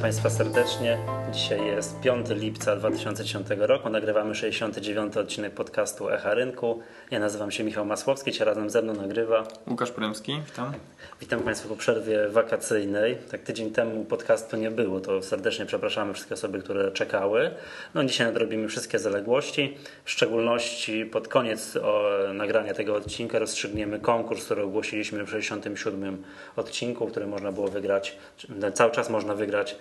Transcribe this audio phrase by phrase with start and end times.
[0.00, 0.98] Witam Państwa serdecznie.
[1.32, 3.88] Dzisiaj jest 5 lipca 2010 roku.
[3.88, 5.16] Nagrywamy 69.
[5.16, 6.80] odcinek podcastu Echa Rynku.
[7.10, 10.72] Ja nazywam się Michał Masłowski, cię razem ze mną nagrywa Łukasz Poremski, witam.
[11.20, 13.16] Witam Państwa po przerwie wakacyjnej.
[13.30, 17.50] Tak tydzień temu podcastu nie było, to serdecznie przepraszamy wszystkie osoby, które czekały.
[17.94, 19.76] No dzisiaj nadrobimy wszystkie zaległości.
[20.04, 21.78] W szczególności pod koniec
[22.34, 26.22] nagrania tego odcinka rozstrzygniemy konkurs, który ogłosiliśmy w 67.
[26.56, 28.16] odcinku, który można było wygrać,
[28.74, 29.76] cały czas można wygrać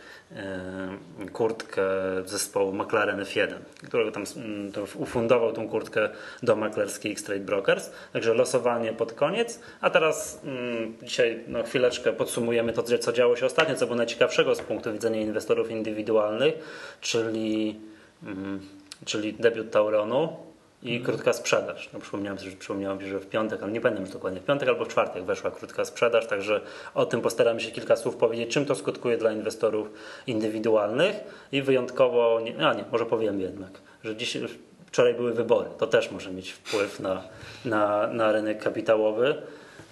[1.34, 1.84] kurtkę
[2.26, 3.54] zespołu McLaren F1,
[3.88, 6.10] którego tam mm, ufundował tą kurtkę
[6.44, 7.92] do maklerskiej X-Trade Brokers.
[8.14, 13.46] Także losowanie pod koniec, a teraz mm, dzisiaj no, chwileczkę podsumujemy to, co działo się
[13.46, 16.54] ostatnio, co było najciekawszego z punktu widzenia inwestorów indywidualnych,
[17.02, 17.80] czyli,
[18.24, 18.60] mm,
[19.06, 20.49] czyli debiut Tauronu,
[20.84, 21.90] i krótka sprzedaż.
[21.94, 24.86] No, przypomniałem, że, przypomniałem że w piątek, ale nie pamiętam już dokładnie, w piątek albo
[24.86, 26.62] w czwartek weszła krótka sprzedaż, także
[26.94, 29.90] o tym postaramy się kilka słów powiedzieć, czym to skutkuje dla inwestorów
[30.28, 31.16] indywidualnych
[31.52, 33.72] i wyjątkowo, nie, a nie, może powiem jednak,
[34.04, 34.38] że dziś,
[34.86, 37.24] wczoraj były wybory, to też może mieć wpływ na,
[37.66, 39.36] na, na rynek kapitałowy.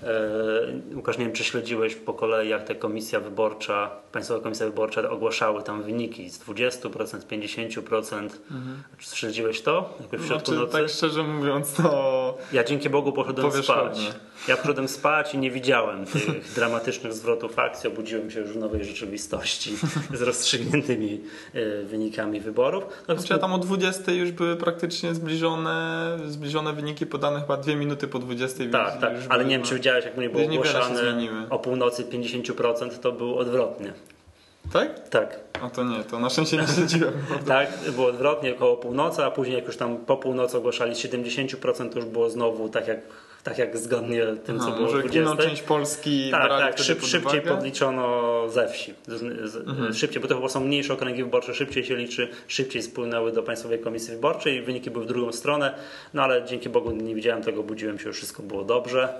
[0.04, 5.10] E, Łukasz, nie wiem, czy śledziłeś po kolei, jak ta komisja wyborcza, Państwowa Komisja Wyborcza
[5.10, 8.16] ogłaszały tam wyniki z 20%, 50%.
[8.18, 8.84] Mhm.
[8.98, 9.98] Czy śledziłeś to?
[10.02, 10.74] Jakoś w środku znaczy, nocy?
[10.74, 12.38] Tak szczerze mówiąc, to...
[12.54, 14.00] Ja dzięki Bogu poszedłem spać.
[14.48, 17.90] Ja poszedłem spać i nie widziałem tych dramatycznych zwrotów akcji.
[17.90, 19.76] Obudziłem się już w nowej rzeczywistości
[20.14, 21.22] z rozstrzygniętymi
[21.54, 22.84] e, wynikami wyborów.
[23.08, 27.76] No, znaczy, ja tam o 20 już były praktycznie zbliżone, zbliżone wyniki podane chyba dwie
[27.76, 28.64] minuty po 20.
[28.72, 31.02] Tak, tak, ale nie wiem, czy widziałeś, jak mnie było ogłoszone
[31.50, 33.94] o północy 50%, to było odwrotnie.
[34.74, 35.10] Tak?
[35.10, 35.40] Tak.
[35.62, 37.14] A to nie, to na szczęście nie śledziłem.
[37.48, 42.00] tak, było odwrotnie około północy, a później jak już tam po północy ogłaszali 70%, to
[42.00, 43.00] już było znowu tak jak
[43.44, 45.36] tak jak zgodnie tym, co było może 20.
[45.36, 48.94] część Polski Tak, tak, szyb, pod szybciej podliczono ze wsi.
[49.08, 49.94] Z, z, mhm.
[49.94, 54.14] Szybciej, bo to są mniejsze okręgi wyborcze, szybciej się liczy, szybciej spłynęły do Państwowej Komisji
[54.14, 55.74] Wyborczej i wyniki były w drugą stronę,
[56.14, 59.14] no ale dzięki Bogu nie widziałem tego, budziłem się, wszystko było dobrze.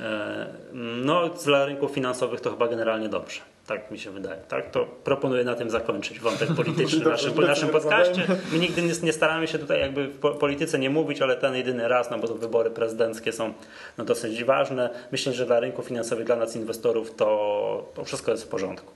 [0.00, 3.40] E, no, dla rynków finansowych to chyba generalnie dobrze.
[3.66, 4.40] Tak mi się wydaje.
[4.48, 4.70] Tak?
[4.70, 8.26] To proponuję na tym zakończyć wątek polityczny w naszym, naszym podcaście.
[8.52, 11.88] My nigdy nie, nie, staramy się tutaj jakby w polityce nie mówić, ale ten jedyny
[11.88, 13.52] raz, no bo to wybory prezydenckie są
[13.98, 14.90] no, dosyć ważne.
[15.12, 18.92] Myślę, że dla rynków finansowych, dla nas inwestorów to, to wszystko jest w porządku.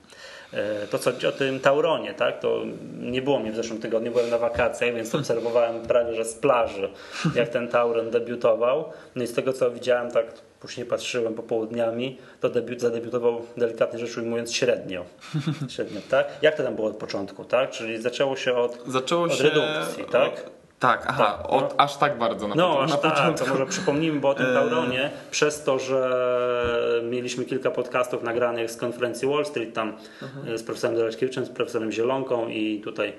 [0.53, 2.39] E, to co o tym Tauronie, tak?
[2.39, 2.61] To
[2.99, 6.89] nie było mnie w zeszłym tygodniu, byłem na wakacjach, więc obserwowałem prawie że z plaży,
[7.35, 8.91] jak ten Tauron debiutował.
[9.15, 10.25] No i z tego co widziałem, tak
[10.63, 15.05] później patrzyłem popołudniami, to debiut, zadebiutował delikatnie rzecz ujmując średnio.
[15.75, 16.27] średnio tak?
[16.41, 17.69] Jak to tam było od początku, tak?
[17.69, 20.49] Czyli zaczęło się od, zaczęło od się redukcji, tak?
[20.79, 21.75] Tak, aha, tak, od, no.
[21.77, 23.45] aż tak bardzo na, no, aż na tak, początku.
[23.45, 28.77] To może przypomnijmy, bo o tym Tauronie, przez to, że mieliśmy kilka podcastów nagranych z
[28.77, 30.57] konferencji Wall Street, tam mhm.
[30.57, 33.13] z profesorem Doreczkiewiczem, z profesorem Zielonką i tutaj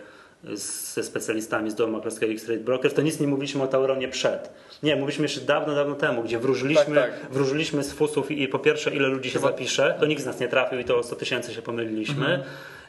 [0.52, 4.50] ze specjalistami z domu maklerskiego X-Trade Brokers, to nic nie mówiliśmy o Tauronie przed.
[4.82, 7.30] Nie, mówiliśmy jeszcze dawno, dawno temu, gdzie wróżyliśmy, tak, tak.
[7.30, 9.50] wróżyliśmy z fusów i po pierwsze ile ludzi się Chyba...
[9.50, 12.26] zapisze, to nikt z nas nie trafił i to o 100 tysięcy się pomyliliśmy.
[12.26, 12.42] Mhm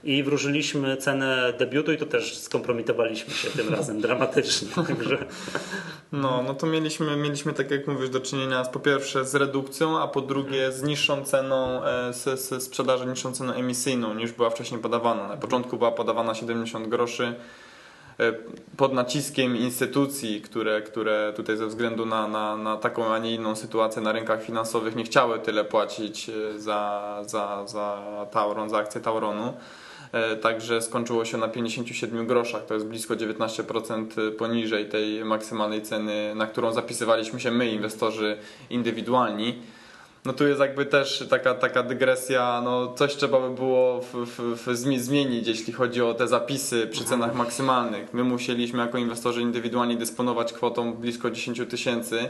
[0.05, 4.67] i wróżyliśmy cenę debiutu i to też skompromitowaliśmy się tym razem dramatycznie.
[4.87, 5.25] Także...
[6.11, 9.99] No, no to mieliśmy, mieliśmy tak jak mówisz do czynienia z, po pierwsze z redukcją,
[9.99, 14.49] a po drugie z niższą ceną, e, z, z sprzedaży niższą ceną emisyjną niż była
[14.49, 15.27] wcześniej podawana.
[15.27, 17.35] Na początku była podawana 70 groszy
[18.19, 18.33] e,
[18.77, 23.55] pod naciskiem instytucji, które, które tutaj ze względu na, na, na taką, a nie inną
[23.55, 27.97] sytuację na rynkach finansowych nie chciały tyle płacić e, za, za, za
[28.31, 29.53] Tauron, za akcję Tauronu.
[30.15, 36.35] E, także skończyło się na 57 groszach, to jest blisko 19% poniżej tej maksymalnej ceny,
[36.35, 38.37] na którą zapisywaliśmy się my, inwestorzy
[38.69, 39.55] indywidualni.
[40.25, 44.67] No tu jest jakby też taka, taka dygresja, no coś trzeba by było w, w,
[44.67, 48.13] w zmienić, jeśli chodzi o te zapisy przy cenach maksymalnych.
[48.13, 52.29] My musieliśmy jako inwestorzy indywidualni dysponować kwotą blisko 10 tysięcy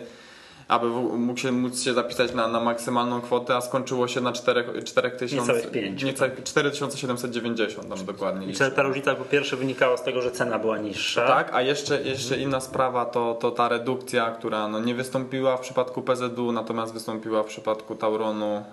[0.67, 4.33] aby mógł się, móc się zapisać na, na maksymalną kwotę, a skończyło się na
[4.85, 5.53] 4000,
[6.05, 8.47] niecałych 4790 tam dokładnie.
[8.47, 11.27] I ta różnica po pierwsze wynikała z tego, że cena była niższa.
[11.27, 15.61] Tak, a jeszcze, jeszcze inna sprawa to, to ta redukcja, która no nie wystąpiła w
[15.61, 18.63] przypadku PZU, natomiast wystąpiła w przypadku Tauronu.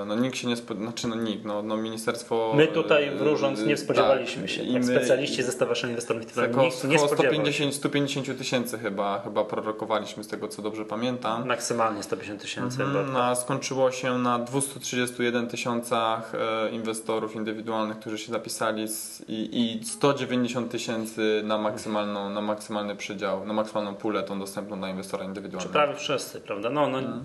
[0.00, 2.52] E, no nikt się nie spodziewał, znaczy no nikt, no, no ministerstwo...
[2.56, 6.98] My tutaj wróżąc nie spodziewaliśmy tak, się, jak my, specjaliści ze Stowarzyszenia Inwestorów Nikt nie
[6.98, 11.39] 150, 150 tysięcy chyba, chyba prorokowaliśmy z tego co dobrze pamiętam.
[11.44, 12.82] Maksymalnie 150 tysięcy.
[12.82, 19.60] Mhm, a skończyło się na 231 tysiącach e, inwestorów indywidualnych, którzy się zapisali z, i,
[19.60, 25.24] i 190 tysięcy na, maksymalną, na maksymalny przydział, na maksymalną pulę tą dostępną dla inwestora
[25.24, 25.68] indywidualnego.
[25.68, 26.70] Czy prawie wszyscy, prawda?
[26.70, 27.24] No, no, hmm.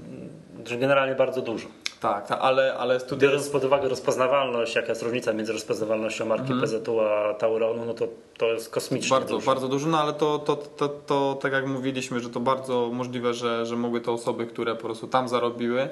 [0.79, 1.67] Generalnie bardzo dużo.
[2.01, 6.51] Tak, tak ale, ale tutaj Biorąc pod uwagę rozpoznawalność, jaka jest różnica między rozpoznawalnością marki
[6.53, 6.61] Mhm.
[6.61, 8.07] PZU a Tauronu, no to
[8.37, 9.45] to jest kosmicznie bardzo, dużo.
[9.45, 13.33] bardzo dużo, no ale to, to, to, to tak jak mówiliśmy, że to bardzo możliwe,
[13.33, 15.89] że, że mogły te osoby, które po prostu tam zarobiły,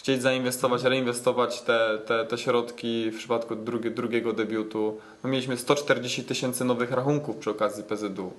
[0.00, 4.98] chcieć zainwestować, reinwestować te, te, te środki w przypadku drugi, drugiego debiutu.
[5.24, 8.32] My mieliśmy 140 tysięcy nowych rachunków przy okazji PZU.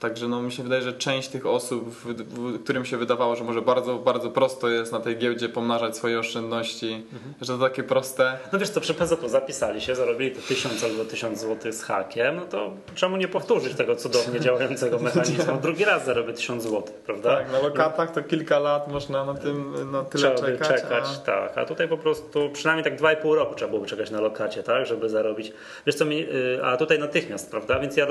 [0.00, 3.44] Także no, mi się wydaje, że część tych osób, w, w, którym się wydawało, że
[3.44, 7.04] może bardzo, bardzo prosto jest na tej giełdzie pomnażać swoje oszczędności,
[7.40, 8.38] że to takie proste.
[8.52, 12.36] No wiesz co, przy PZU zapisali się, zarobili to 1000 albo 1000 zł z hakiem,
[12.36, 15.60] no to czemu nie powtórzyć tego cudownie działającego mechanizmu?
[15.62, 17.36] Drugi raz zarobię 1000 zł, prawda?
[17.36, 20.71] Tak, na lokatach to kilka lat można na tym na tyle Trzeba czekać.
[20.80, 21.58] Czekać, a- tak.
[21.58, 25.08] A tutaj po prostu przynajmniej tak 2,5 roku trzeba byłoby czekać na lokacie, tak, żeby
[25.08, 25.52] zarobić.
[25.86, 27.78] Wiesz co, mi, y, a tutaj natychmiast, prawda?
[27.80, 28.06] Więc ja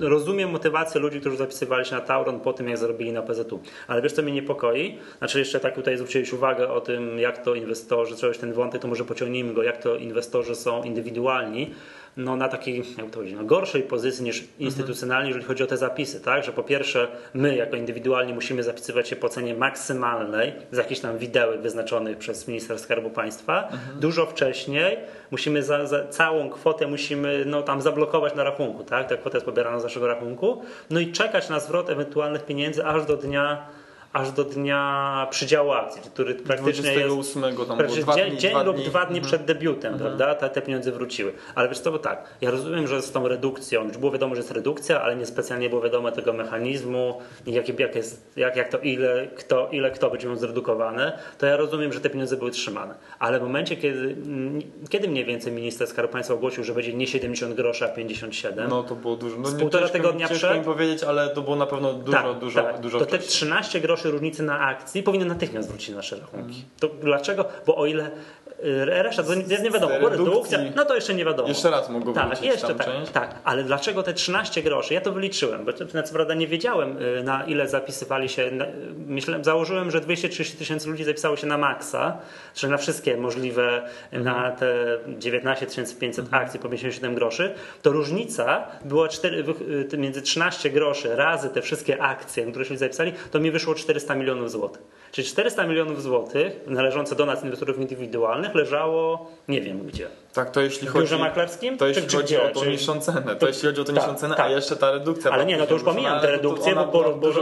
[0.00, 3.60] rozumiem motywację ludzi, którzy zapisywali się na Tauron po tym, jak zarobili na PZU.
[3.86, 4.98] Ale wiesz co mnie niepokoi?
[5.18, 8.88] Znaczy jeszcze tak tutaj zwróciłeś uwagę o tym, jak to inwestorzy, coś ten wątek, to
[8.88, 11.74] może pociągnijmy go, jak to inwestorzy są indywidualni
[12.18, 15.76] no, na takiej, jak to powiedzieć, no, gorszej pozycji niż instytucjonalnie, jeżeli chodzi o te
[15.76, 16.44] zapisy, tak?
[16.44, 21.18] Że po pierwsze, my jako indywidualni musimy zapisywać się po cenie maksymalnej z jakichś tam
[21.18, 23.68] widełek wyznaczonych przez minister Skarbu Państwa.
[24.00, 24.98] Dużo wcześniej
[25.30, 29.08] musimy za, za całą kwotę musimy no, tam zablokować na rachunku, tak?
[29.08, 30.62] Ta kwota jest pobierana z naszego rachunku.
[30.90, 33.66] No i czekać na zwrot ewentualnych pieniędzy aż do dnia
[34.12, 38.38] aż do dnia przydziału akcji, który praktycznie jest 28 tam było Praktycznie dwa dzień, dni,
[38.38, 38.84] dzień dwa lub dni.
[38.84, 40.34] dwa dni przed debiutem, prawda?
[40.34, 41.32] Te, te pieniądze wróciły.
[41.54, 44.38] Ale wiesz co, bo tak, ja rozumiem, że z tą redukcją, już było wiadomo, że
[44.40, 49.26] jest redukcja, ale niespecjalnie było wiadomo tego mechanizmu jak, jak, jest, jak, jak to, ile
[49.36, 52.94] kto, ile kto będzie miał zredukowane, to ja rozumiem, że te pieniądze były trzymane.
[53.18, 57.06] Ale w momencie, kiedy, mm, kiedy mniej więcej minister Skarbu Państwa ogłosił, że będzie nie
[57.06, 59.36] 70 groszy, a 57, No to było dużo.
[59.38, 60.58] No, Z nie- półtora mi- tygodnia ciężko przed?
[60.58, 62.80] mi powiedzieć, ale to było na pewno dużo, dużo, tak.
[62.80, 63.30] dużo To te wcześniej.
[63.32, 66.46] 13 groszy różnicy na akcji powinny natychmiast wrócić na nasze rachunki.
[66.48, 66.64] Mhm.
[66.80, 67.44] To dlaczego?
[67.66, 70.18] Bo o ile y, reszta, to nie, nie wiadomo, redukcji.
[70.26, 71.48] redukcja, no to jeszcze nie wiadomo.
[71.48, 73.12] Jeszcze raz mogło tak, wrócić jeszcze tak, część.
[73.12, 74.94] tak, ale dlaczego te 13 groszy?
[74.94, 78.50] Ja to wyliczyłem, bo to- co prawda nie wiedziałem na na ile zapisywali się.
[78.50, 78.64] Na,
[79.06, 82.18] myślałem, założyłem, że 230 tysięcy ludzi zapisało się na maksa,
[82.54, 85.66] czyli na wszystkie możliwe, na te 19
[86.00, 89.60] 500 akcji po 57 groszy, to różnica była 4, wych-
[89.94, 93.74] y, między 13 groszy razy te wszystkie akcje, na które się zapisali, to mi wyszło
[93.88, 94.82] 400 milionów złotych.
[95.12, 100.06] Czyli 400 milionów złotych należące do nas inwestorów indywidualnych leżało nie wiem gdzie.
[100.32, 101.78] Tak, to jeśli chodzi, biurze maklerskim?
[101.78, 102.50] to jeśli Czy- czy chodzi gdzie?
[102.50, 104.46] o tą niższą cenę, to, to- jeśli chodzi o tą tak, niższą cenę, tak.
[104.46, 105.30] a jeszcze ta redukcja.
[105.30, 107.32] Ale nie, no to już pomijam redukcje, ona bo, bo,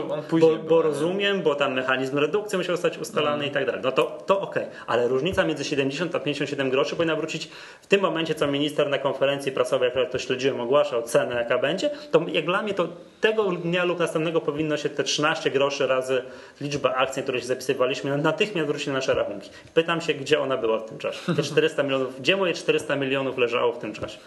[0.40, 3.80] bo, bo, rozumiem, bo tam mechanizm redukcji musiał zostać ustalany i tak dalej.
[3.84, 7.48] No to, to okej, ale różnica między 70 a 57 groszy powinna wrócić
[7.80, 11.90] w tym momencie, co minister na konferencji prasowej, jak to śledziłem, ogłaszał cenę, jaka będzie,
[12.10, 12.88] to jak dla mnie to
[13.20, 16.22] tego dnia lub następnego powinno się te 13 groszy razy
[16.60, 19.50] liczba akcji, które się zapisywaliśmy, natychmiast wrócić na nasze rachunki.
[19.74, 21.34] Pytam się, gdzie ona była w tym czasie.
[21.36, 24.18] Te 400 milionów, gdzie moje 400 milionów leżało w tym czasie?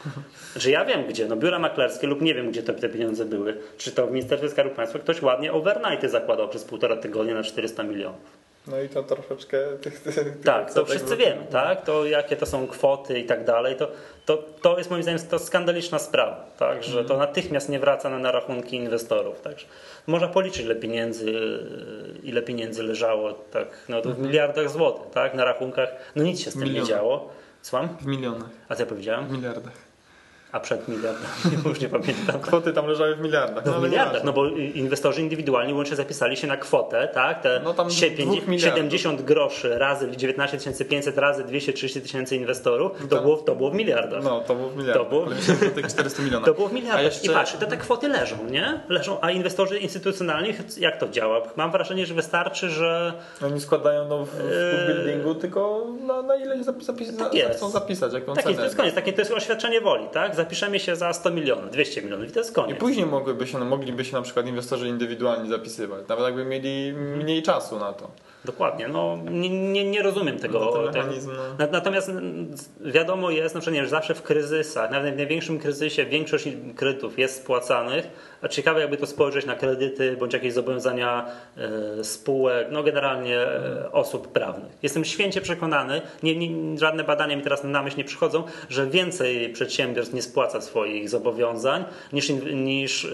[0.52, 3.58] Znaczy ja wiem gdzie, no biura maklerskie lub nie wiem gdzie te, te pieniądze były.
[3.78, 7.84] Czy to w Ministerstwie Skarbu Państwa ktoś ładnie overnighty zakładał przez półtora tygodnia na 400
[7.84, 8.39] milionów.
[8.68, 11.86] No i to troszeczkę tych, tych, Tak, to wszyscy wiemy, tak?
[11.86, 13.76] To jakie to są kwoty i tak dalej.
[13.76, 13.92] To,
[14.26, 16.84] to, to jest moim zdaniem to skandaliczna sprawa, tak?
[16.84, 19.42] Że to natychmiast nie wraca na, na rachunki inwestorów.
[19.42, 19.66] Także
[20.08, 21.34] można policzyć ile pieniędzy,
[22.24, 25.34] ile pieniędzy leżało tak, no to w miliardach złotych, tak?
[25.34, 25.90] Na rachunkach.
[26.16, 26.90] No nic się z tym nie Milionach.
[26.90, 27.30] działo.
[27.62, 27.98] Słucham?
[28.02, 29.28] W milionach, A co ja powiedziałem?
[29.28, 29.89] w miliardach.
[30.52, 31.28] A przed miliardami,
[31.66, 32.42] już nie pamiętam.
[32.42, 33.66] Kwoty tam leżały w miliardach.
[33.66, 37.42] No w ale miliardach, no bo inwestorzy indywidualni łącznie zapisali się na kwotę, tak?
[37.42, 38.62] Te No tam sie- dwóch miliardów.
[38.78, 40.58] 70 groszy razy 19
[40.90, 44.24] 500 razy 230 tysięcy inwestorów, to, to- było, to było w miliardach.
[44.24, 45.04] No, to było w miliardach.
[45.04, 45.26] To było-
[45.62, 46.46] że tych 400 milionów.
[46.48, 47.04] To było w miliardach.
[47.04, 48.80] jeszcze- I patrz, te, te kwoty leżą, nie?
[48.90, 51.42] Leżą, a inwestorzy instytucjonalni, jak to działa?
[51.56, 53.14] Mam wrażenie, że wystarczy, że
[53.46, 57.58] Oni składają no, w, w Eee, buildingu tylko na, na ile zapis, zapis, Tak jest.
[57.58, 58.64] chcą zapisać, jaką taki, to cenę.
[58.64, 60.36] jest koniec, takie to jest oświadczenie woli, tak?
[60.44, 62.78] Zapiszemy się za 100 milionów, 200 milionów i to jest I koniec.
[62.80, 67.44] później mogłyby się, no, mogliby się na przykład inwestorzy indywidualni zapisywać, nawet jakby mieli mniej
[67.44, 68.12] czasu na to.
[68.46, 70.60] Dokładnie, no nie, nie, nie rozumiem tego.
[70.60, 71.66] No, ten mechanizm, no.
[71.66, 72.12] Na- Natomiast
[72.82, 77.36] wiadomo jest, nie wiem, że zawsze w kryzysach, nawet w największym kryzysie większość kredytów jest
[77.36, 78.08] spłacanych,
[78.42, 81.26] a ciekawe jakby to spojrzeć na kredyty bądź jakieś zobowiązania
[81.58, 84.72] e, spółek, no generalnie e, osób prawnych.
[84.84, 89.50] Jestem święcie przekonany, nie, nie, żadne badania mi teraz na myśl nie przychodzą, że więcej
[89.50, 93.06] przedsiębiorstw nie spłaca swoich zobowiązań niż, niż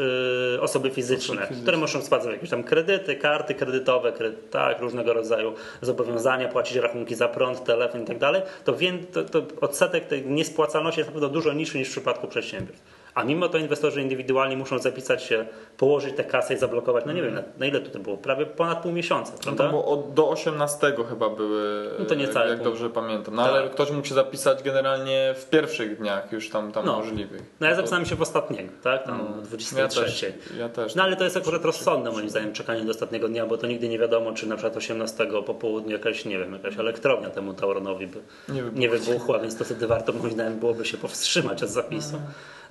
[0.55, 1.61] e, osoby fizyczne, fizyczne.
[1.61, 7.15] które muszą spłacać jakieś tam kredyty, karty kredytowe, kredyt, tak, różnego rodzaju zobowiązania, płacić rachunki
[7.15, 11.53] za prąd, telefon i tak dalej, to, to odsetek tej niespłacalności jest na pewno dużo
[11.53, 12.94] niższy niż w przypadku przedsiębiorstw.
[13.15, 15.45] A mimo to inwestorzy indywidualni muszą zapisać się,
[15.77, 18.17] położyć tę kasę i zablokować, no nie wiem, na, na ile to było?
[18.17, 19.63] Prawie ponad pół miesiąca, No prawda?
[19.63, 22.65] to było od, do 18 chyba były, No to niecałe jak pół.
[22.65, 23.35] dobrze pamiętam.
[23.35, 23.51] No Tak.
[23.53, 26.97] ale ktoś mógł się zapisać generalnie w pierwszych dniach już tam, tam No.
[26.97, 27.41] możliwych.
[27.59, 29.03] No ja zapisałem się w ostatniego, tak?
[29.03, 29.41] Tam No.
[29.41, 30.25] 23.
[30.25, 30.95] Ja też, ja też.
[30.95, 33.89] No ale to jest akurat rozsądne moim zdaniem czekanie do ostatniego dnia, bo to nigdy
[33.89, 38.07] nie wiadomo, czy na przykład 18 po południu jakaś, nie wiem, jakaś elektrownia temu Tauronowi
[38.07, 38.19] by
[38.49, 38.79] Nie wybuchła.
[38.81, 42.21] nie wybuchła, więc to wtedy warto moim zdaniem byłoby się powstrzymać od zapisu.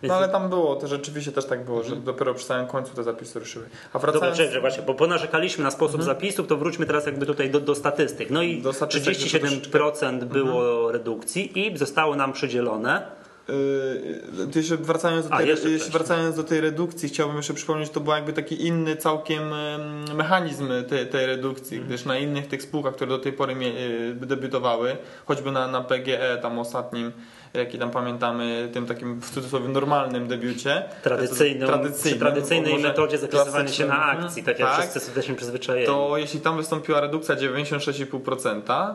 [0.03, 3.03] No ale tam było, to rzeczywiście też tak było, że dopiero przy samym końcu te
[3.03, 3.65] zapisy ruszyły.
[3.93, 4.39] A Dobra, wracając...
[4.39, 8.31] czekaj, właśnie, bo ponarzekaliśmy na sposób zapisów, to wróćmy teraz jakby tutaj do, do statystyk.
[8.31, 13.25] No i Do statystyk, 37% było redukcji i zostało nam przydzielone.
[13.49, 15.79] Yy, jeszcze wracając do, tej, wcześniej.
[15.91, 20.17] wracając do tej redukcji, chciałbym jeszcze przypomnieć, że to był jakby taki inny całkiem em,
[20.17, 21.89] mechanizm tej, tej redukcji, Mhm.
[21.89, 24.97] gdyż na innych tych spółkach, które do tej pory y, debiutowały,
[25.27, 27.13] choćby na, na PGE tam ostatnim,
[27.55, 30.83] jaki tam pamiętamy, tym takim w cudzysłowie normalnym debiucie.
[31.03, 35.87] Tradycyjną, tradycyjnym, przy tradycyjnej metodzie zapisywania się na akcji, tak jak tak, wszyscy jesteśmy przyzwyczajeni.
[35.87, 38.95] to jeśli tam wystąpiła redukcja 96,5%,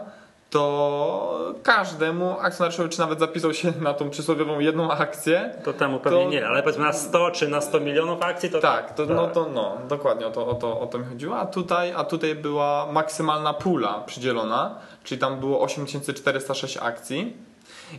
[0.49, 6.23] to każdemu akcjonariuszowi, czy nawet zapisał się na tą przysłowiową jedną akcję, To temu pewnie
[6.23, 9.25] To- nie, ale powiedzmy na 100 czy na 100 milionów akcji to Tak, to, no
[9.25, 9.33] tak.
[9.33, 11.37] to no, dokładnie o to, o, to, o to mi chodziło.
[11.37, 17.37] A tutaj, a tutaj była maksymalna pula przydzielona, czyli tam było 8406 akcji.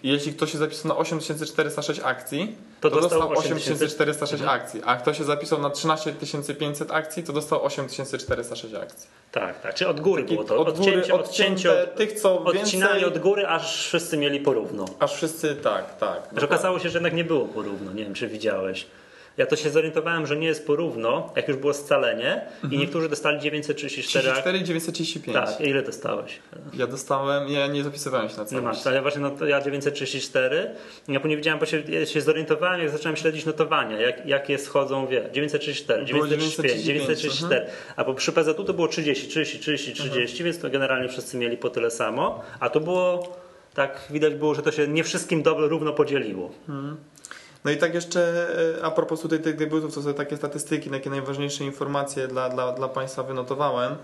[0.02, 4.82] I jeśli ktoś się zapisał na 8406 akcji, To to, dostał dostał 8406 8406 akcji.
[4.84, 9.08] A kto się zapisał na 13500 akcji, to dostał 8406 akcji.
[9.32, 9.74] Tak, tak.
[9.74, 10.58] Czy od góry Taki było to?
[10.58, 14.40] od góry odcięcie, odcięcie odcięte od, tych, co odcinali więcej- od góry, aż wszyscy mieli
[14.40, 14.84] porówno.
[14.98, 16.22] Aż wszyscy tak, tak.
[16.36, 17.92] Że okazało się, że jednak nie było porówno.
[17.92, 18.86] Nie wiem, czy widziałeś.
[19.36, 23.40] Ja to się zorientowałem, że nie jest porówno, jak już było scalenie i niektórzy dostali
[23.40, 24.42] 934 akcji.
[24.42, 25.34] 34 935.
[25.36, 26.38] Tak, ile dostałeś?
[26.74, 28.64] Ja dostałem, ja nie zapisywałem się na No całość.
[28.64, 30.70] masz, ale właśnie no, ja 934.
[31.08, 35.06] Ja później widziałem, bo się, ja się zorientowałem, jak zacząłem śledzić notowania, jak, jakie schodzą,
[35.06, 37.66] wie, 934, Było 935, 935, 934.
[37.96, 41.56] A po przy PZU to było 30, 30, 30, 30, więc to generalnie wszyscy mieli
[41.56, 42.42] po tyle samo.
[42.60, 43.36] A to było,
[43.74, 46.50] tak widać było, że to się nie wszystkim dobrze równo podzieliło.
[47.64, 48.46] No i tak jeszcze
[48.80, 52.72] e, a propos tutaj tych debiutów, to sobie takie statystyki, takie najważniejsze informacje dla, dla,
[52.72, 53.96] dla Państwa wynotowałem.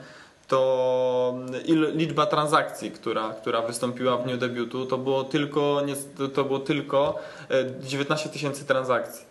[0.49, 1.35] To
[1.65, 5.95] il, liczba transakcji, która, która wystąpiła w dniu debiutu, to było tylko, nie,
[6.29, 7.19] to było tylko
[7.51, 9.27] e, 19 tysięcy transakcji.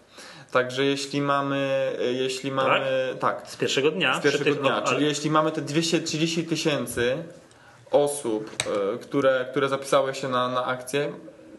[0.51, 4.19] Także jeśli mamy, e, jeśli mamy, tak, Z pierwszego dnia.
[4.19, 7.17] z pierwszego tych- dnia, ale- czyli jeśli mamy te 230 tysięcy
[7.91, 8.49] osób,
[8.93, 11.13] e, które, które zapisały się na, na akcję,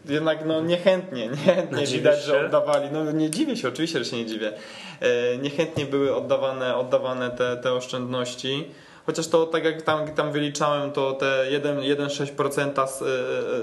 [0.09, 4.17] jednak no niechętnie, niechętnie No, widać, że oddawali, no nie dziwię się, oczywiście, że się
[4.17, 4.53] nie dziwię,
[5.01, 8.67] E, niechętnie były oddawane, oddawane te, te oszczędności,
[9.05, 13.03] chociaż to tak jak tam, tam wyliczałem, to te 1 1,6% s-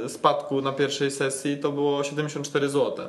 [0.05, 3.07] e, spadku na pierwszej sesji to było 74 zł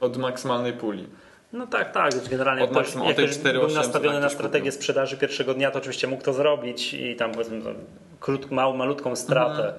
[0.00, 1.06] od maksymalnej puli.
[1.52, 2.12] No tak, tak.
[2.30, 4.72] Generalnie Od ktoś, jak ktoś 4800 był nastawiony na strategię kupił.
[4.72, 7.70] sprzedaży pierwszego dnia, to oczywiście mógł to zrobić i tam powiedzmy no,
[8.50, 9.74] małą, malutką stratę Mhm.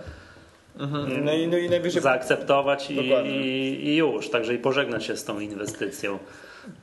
[1.23, 2.95] No, i, no i najwyżej zaakceptować i,
[3.83, 6.19] i już, także i pożegnać się z tą inwestycją.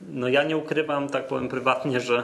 [0.09, 2.23] No ja nie ukrywam, tak powiem prywatnie, że,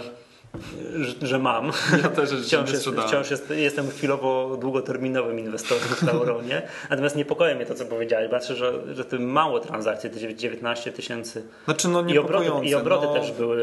[0.96, 1.72] że, że mam.
[2.03, 7.65] Ja też wciąż jest, wciąż jest, jestem chwilowo długoterminowym inwestorem w Tauronie, natomiast niepokoi mnie
[7.65, 8.31] to, co powiedziałeś.
[8.31, 13.05] Patrzę, że, że tym mało transakcji, te 19 tysięcy Znaczy no i obroty, i obroty
[13.08, 13.62] no, też były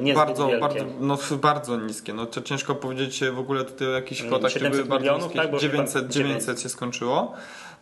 [0.00, 0.60] niezbyt bardzo, wielkie.
[0.60, 2.14] bardzo, no, bardzo niskie.
[2.14, 5.18] No, to ciężko powiedzieć w ogóle tutaj o jakichś Mm, kwotach, które 700 były bardzo
[5.18, 5.38] niskie.
[5.38, 5.50] tak?
[5.50, 7.34] Bo 900, chyba 900 się skończyło.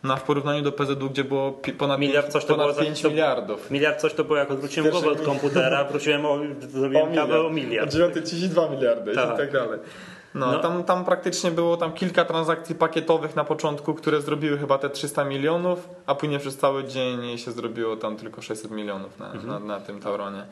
[0.03, 2.81] No, w porównaniu do PZU, gdzie było pi- ponad, Miliard, coś to ponad było za-
[2.81, 3.71] 5 to- miliardów.
[3.71, 6.39] Miliard coś to było, jak odwróciłem Pierwszy głowę od komputera, wróciłem o,
[6.69, 7.91] zrobiłem kawę o miliard.
[7.91, 9.33] 932 miliardy Tak.
[9.33, 9.79] i tak dalej.
[10.35, 10.59] No, No.
[10.59, 15.25] Tam, tam praktycznie było tam kilka transakcji pakietowych na początku, które zrobiły chyba te 300
[15.25, 19.47] milionów, a później przez cały dzień się zrobiło tam tylko 600 milionów na, Mhm.
[19.47, 20.43] na, na tym Tauronie.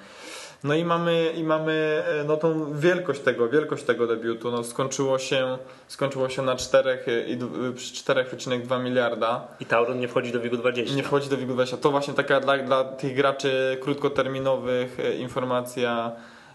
[0.65, 4.51] No i mamy, i mamy e, no tą wielkość tego, wielkość tego debiutu.
[4.51, 5.57] No skończyło się,
[5.87, 9.47] skończyło się na 4 i d- przy 4,2 miliarda.
[9.59, 10.95] I Tauron nie wchodzi do WIG 20.
[10.95, 11.77] Nie wchodzi do WIG20.
[11.77, 16.11] To właśnie taka dla, dla tych graczy krótkoterminowych e, informacja,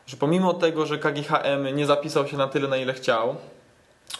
[0.07, 3.37] że pomimo tego, że KGHM nie zapisał się na tyle, na ile chciał,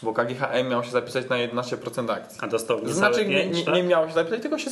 [0.03, 2.39] bo KGHM miał się zapisać na 11% akcji.
[2.41, 3.75] A dostał niecałe znaczy nie, 5, nie, tak?
[3.75, 4.69] nie miał się zapisać, tylko się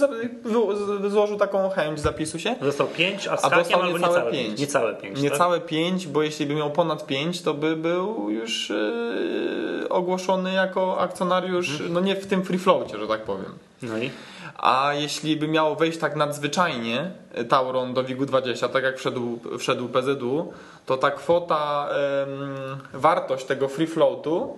[1.09, 2.55] złożył taką chęć zapisu się.
[2.61, 4.47] Dostał 5, a z A dostał niecałe niecałe pięć.
[4.47, 4.59] 5.
[4.59, 5.23] Niecałe 5, tak?
[5.23, 10.99] Niecałe 5, bo jeśli by miał ponad 5, to by był już e, ogłoszony jako
[10.99, 11.93] akcjonariusz, Mhm.
[11.93, 13.53] no nie w tym free floatie, że tak powiem.
[13.81, 14.09] No i?
[14.57, 19.89] A jeśli by miało wejść tak nadzwyczajnie e, Tauron do WIG-20, tak jak wszedł, wszedł
[19.89, 20.53] PZU,
[20.85, 21.89] to ta kwota,
[22.23, 24.57] em, wartość tego free floatu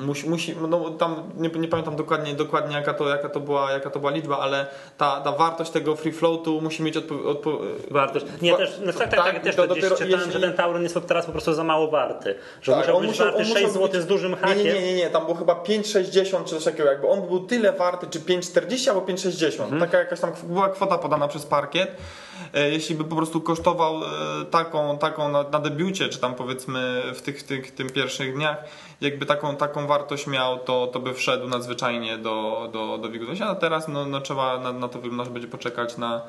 [0.00, 3.90] Musi, musi, no tam nie, nie pamiętam dokładnie, dokładnie jaka, to, jaka, to była, jaka
[3.90, 4.66] to była liczba, ale
[4.98, 7.58] ta, ta wartość tego free floatu musi mieć odpo, odpo,
[7.90, 8.26] wartość.
[8.42, 10.32] Nie, też, no, tak, tak, tak, też to, gdzieś czytałem, jeśli...
[10.32, 12.34] że ten Tauron jest teraz po prostu za mało warty.
[12.62, 14.02] Że tak, musiał być musiał, warty 6 zł być...
[14.02, 14.58] z dużym hakiem.
[14.58, 17.72] Nie, nie, nie, nie, tam było chyba 5,60 czy coś takiego, jakby on był tyle
[17.72, 19.62] warty, czy 5,40 albo 5,60.
[19.62, 19.80] Mhm.
[19.80, 21.96] Taka jakaś tam była kwota podana przez parkiet.
[22.54, 27.02] E, jeśli by po prostu kosztował e, taką, taką na, na debiucie, czy tam powiedzmy
[27.14, 28.64] w tych, tych, tym pierwszych dniach,
[29.00, 33.46] jakby taką, taką wartość miał, to, to by wszedł nadzwyczajnie do, do, do Wigusa.
[33.46, 36.22] A teraz no, no trzeba na, na to wygląda, że będzie poczekać na,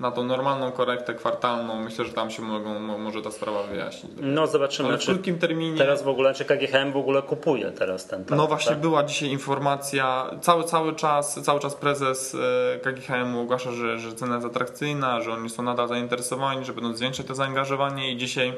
[0.00, 1.82] na tą normalną korektę kwartalną.
[1.82, 4.12] Myślę, że tam się mogą, może ta sprawa wyjaśnić.
[4.20, 4.88] No zobaczymy.
[4.88, 5.78] Ale w krótkim terminie.
[5.78, 8.80] Teraz w ogóle, czy KGHM w ogóle kupuje teraz ten No właśnie tak?
[8.80, 12.36] była dzisiaj informacja, cały, cały czas, cały czas prezes
[12.74, 16.94] e, KGHM ogłasza, że, że cena jest atrakcyjna, że oni są nadal zainteresowani, że będą
[16.94, 18.52] zwiększać to zaangażowanie i dzisiaj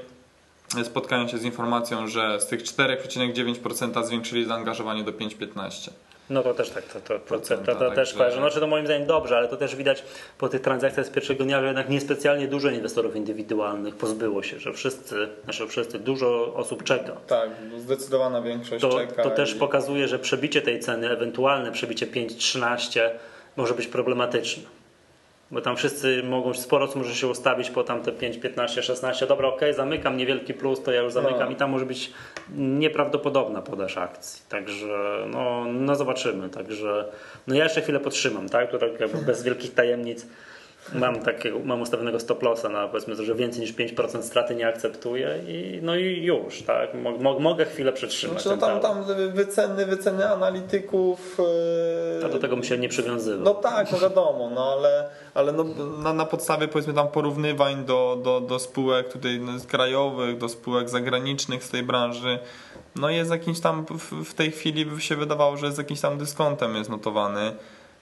[0.84, 5.90] spotkają się z informacją, że z tych 4,9% zwiększyli zaangażowanie do 5,15%.
[6.30, 8.36] No to też tak, to, to, procent, to, to, to też kojarzę.
[8.36, 10.02] Znaczy to moim zdaniem dobrze, ale to też widać
[10.38, 14.72] po tych transakcjach z pierwszego dnia, że jednak niespecjalnie dużo inwestorów indywidualnych pozbyło się, że
[14.72, 17.12] wszyscy, znaczy wszyscy, dużo osób czeka.
[17.26, 19.22] Tak, zdecydowana większość to, czeka.
[19.22, 23.00] To też pokazuje, że przebicie tej ceny, ewentualne przebicie 5-13
[23.56, 24.79] może być problematyczne
[25.50, 29.26] bo tam wszyscy mogą, sporo co może się ustawić po tam te 5, 15, 16,
[29.26, 31.50] dobra ok, zamykam, niewielki plus, to ja już zamykam no.
[31.50, 32.12] i tam może być
[32.56, 37.04] nieprawdopodobna podaż akcji, także no, no zobaczymy, także
[37.46, 40.26] no ja jeszcze chwilę podtrzymam, tak, to tak jakby bez wielkich tajemnic,
[40.94, 45.38] mam takiego, mam ustawionego stop lossa na powiedzmy, że więcej niż 5% straty nie akceptuję
[45.48, 46.90] i no i już, tak,
[47.40, 48.42] mogę chwilę przetrzymać.
[48.42, 51.38] Znaczy, no tam, tam wyceny, wyceny analityków.
[52.18, 52.26] Yy...
[52.26, 53.44] A do tego bym się nie przywiązywał.
[53.44, 55.64] No tak, no wiadomo, no ale, ale no,
[56.02, 61.64] na, na podstawie powiedzmy tam porównywań do, do, do spółek tutaj krajowych, do spółek zagranicznych
[61.64, 62.38] z tej branży,
[62.96, 66.18] no jest jakimś tam w, w tej chwili by się wydawało, że z jakimś tam
[66.18, 67.52] dyskontem jest notowany.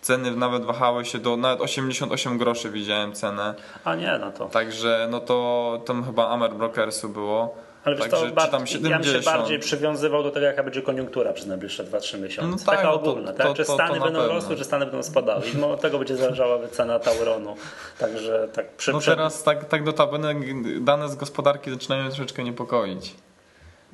[0.08, 3.54] Ceny nawet wahały się do nawet 88 groszy widziałem cenę.
[3.84, 4.46] A nie, no to.
[4.46, 7.54] Także no to tam chyba Amer Brokersu było.
[7.84, 9.06] Ale wiesz, Także, to, tam 70.
[9.06, 12.50] ja bym się bardziej przywiązywał do tego, jaka będzie koniunktura przez najbliższe 2-3 miesiące.
[12.50, 13.56] No tak, Taka no ogólna, to, tak?
[13.56, 14.28] czy Stany będą pewno.
[14.28, 15.42] rosły, czy Stany będą spadały.
[15.48, 17.56] I od tego będzie zależała cena Tauronu.
[17.98, 20.34] Także tak przy, No teraz tak, tak notabene
[20.80, 23.14] dane z gospodarki zaczynają troszeczkę niepokoić.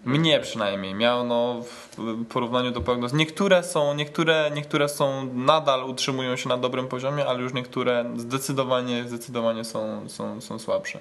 [0.04, 3.12] Mnie przynajmniej miał no, w porównaniu do prognoz.
[3.12, 9.04] Niektóre są, niektóre, niektóre są nadal utrzymują się na dobrym poziomie, ale już niektóre zdecydowanie,
[9.08, 10.98] zdecydowanie są, są, są słabsze.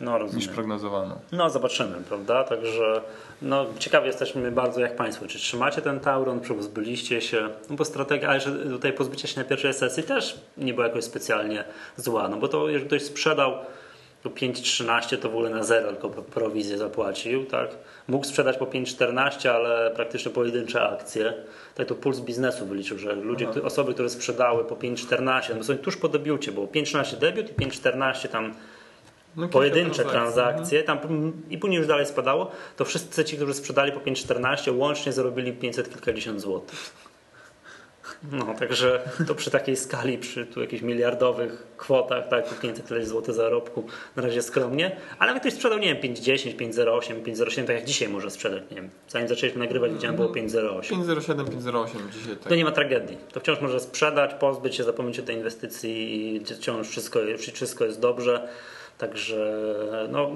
[0.00, 1.18] No, niż prognozowano.
[1.32, 2.44] No zobaczymy, prawda?
[2.44, 3.00] Także
[3.42, 7.84] no, ciekawi jesteśmy bardzo jak Państwo, czy trzymacie ten Tauron, czy pozbyliście się, no bo
[7.84, 11.64] strategia, ale że tutaj pozbycie się na pierwszej sesji też nie była jakoś specjalnie
[11.96, 13.52] zła, no bo to jeżeli ktoś sprzedał
[14.30, 17.70] 5,13 to w ogóle na zero, tylko prowizję zapłacił, tak?
[18.08, 21.34] Mógł sprzedać po 5,14, ale praktycznie pojedyncze akcje.
[21.74, 25.96] Tak to puls biznesu wyliczył, że ludzie, osoby, które sprzedały po 5,14, no są tuż
[25.96, 28.54] po debiucie, bo 5,13 debiut i 5,14 tam
[29.36, 30.98] no, pojedyncze transakcje, tam,
[31.50, 35.88] i później już dalej spadało, to wszyscy ci, którzy sprzedali po 5,14 łącznie zarobili 500
[35.90, 36.92] kilkadziesiąt złotych.
[38.32, 43.34] No, także to przy takiej skali, przy tu jakichś miliardowych kwotach, tak, 500 tyleś złotych
[43.34, 43.84] zarobku,
[44.16, 48.08] na razie skromnie, ale jak ktoś sprzedał, nie wiem, 5,10, 5,08, 5,07, tak jak dzisiaj
[48.08, 50.80] może sprzedać, nie wiem, zanim zaczęliśmy nagrywać, widziałem, było 5,08.
[50.80, 52.48] 5,07, 5,08 dzisiaj, tak.
[52.48, 56.44] To nie ma tragedii, to wciąż może sprzedać, pozbyć się, zapomnieć o tej inwestycji i
[56.44, 57.20] wciąż wszystko,
[57.52, 58.48] wszystko jest dobrze,
[58.98, 59.64] także
[60.08, 60.30] no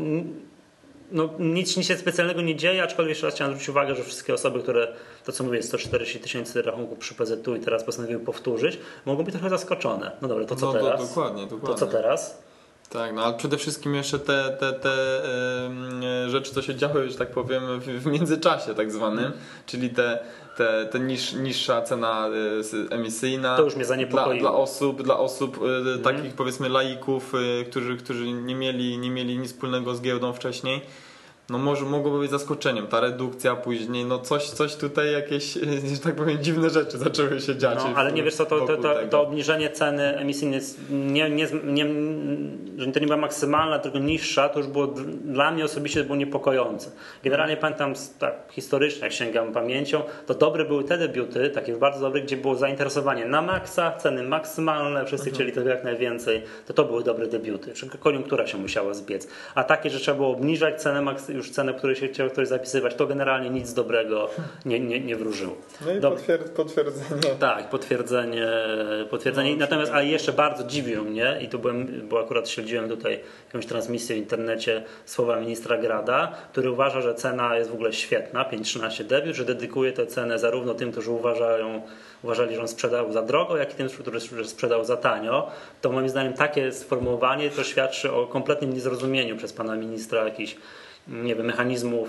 [1.12, 4.34] no, nic, nic się specjalnego nie dzieje, aczkolwiek jeszcze raz chciałem zwrócić uwagę, że wszystkie
[4.34, 4.88] osoby, które,
[5.24, 9.50] to co mówię, 140 tysięcy rachunków przy PZU i teraz postanowiły powtórzyć, mogą być trochę
[9.50, 10.10] zaskoczone.
[10.22, 11.00] No dobra, to co no, teraz?
[11.00, 11.68] To, dokładnie, dokładnie.
[11.68, 12.47] To co teraz?
[12.90, 15.22] Tak, no ale przede wszystkim jeszcze te, te, te
[16.24, 19.32] yy, rzeczy, co się działy, że tak powiem, w, w międzyczasie tak zwanym,
[19.66, 20.18] czyli te,
[20.56, 22.28] te, te niż, niższa cena
[22.88, 23.56] y, emisyjna.
[23.56, 24.40] To już mnie zaniepokoiło.
[24.40, 25.60] Dla, dla osób, dla osób
[25.96, 30.32] y, takich powiedzmy laików, y, którzy, którzy nie, mieli, nie mieli nic wspólnego z giełdą
[30.32, 30.80] wcześniej
[31.50, 32.86] no może mogłoby być zaskoczeniem.
[32.86, 35.52] Ta redukcja później, no coś, coś tutaj jakieś,
[35.94, 37.78] że tak powiem, dziwne rzeczy zaczęły się dziać.
[37.78, 41.86] No, ale nie wiesz co, to, to, to, to obniżenie ceny emisyjnej, nie, nie, nie,
[42.78, 44.86] że to nie była maksymalna, tylko niższa, to już było
[45.24, 46.90] dla mnie osobiście było niepokojące.
[47.24, 52.20] Generalnie pamiętam, tak historycznie, jak sięgam pamięcią, to dobre były te debiuty, takie bardzo dobre,
[52.20, 55.34] gdzie było zainteresowanie na maksa, ceny maksymalne, wszyscy mhm.
[55.34, 57.72] chcieli tego jak najwięcej, to to były dobre debiuty.
[58.00, 59.28] Koniunktura się musiała zbiec.
[59.54, 62.94] A takie, że trzeba było obniżać cenę maksymalną, już cenę, której się chciał ktoś zapisywać,
[62.94, 64.30] to generalnie nic dobrego
[64.64, 65.56] nie, nie, nie wróżyło.
[65.86, 67.34] No i potwierd potwierdzenie.
[67.40, 68.48] Tak, potwierdzenie.
[69.10, 69.50] potwierdzenie.
[69.52, 73.66] No, Natomiast, ale jeszcze bardzo dziwią mnie i tu byłem, bo akurat śledziłem tutaj jakąś
[73.66, 79.04] transmisję w internecie słowa ministra Grada, który uważa, że cena jest w ogóle świetna, 5.13
[79.04, 81.82] debiut, że dedykuje tę cenę zarówno tym, którzy uważają,
[82.22, 85.50] uważali, że on sprzedał za drogo, jak i tym, którzy sprzedał za tanio.
[85.80, 90.56] To moim zdaniem takie sformułowanie to świadczy o kompletnym niezrozumieniu przez pana ministra jakichś
[91.08, 92.08] nie wiem, mechanizmów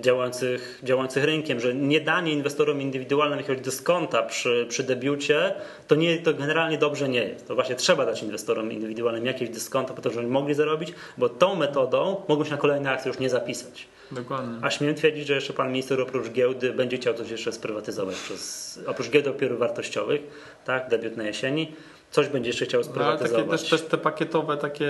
[0.00, 5.54] działających, działających rynkiem, że nie danie inwestorom indywidualnym jakiegoś dyskonta przy, przy debiucie,
[5.86, 7.48] to, nie, to generalnie dobrze nie jest.
[7.48, 11.54] To właśnie trzeba dać inwestorom indywidualnym jakieś dyskonta po to, żeby mogli zarobić, bo tą
[11.54, 13.86] metodą mogą się na kolejne akcje już nie zapisać.
[14.12, 14.58] Dokładnie.
[14.62, 18.80] A śmiem twierdzić, że jeszcze pan minister oprócz giełdy będzie chciał coś jeszcze sprywatyzować przez,
[18.86, 20.20] oprócz giełdy papierów wartościowych,
[20.64, 21.72] tak, debiut na jesieni,
[22.10, 23.32] coś będzie jeszcze chciał sprywatyzować.
[23.32, 24.88] No, ale takie też, też te pakietowe takie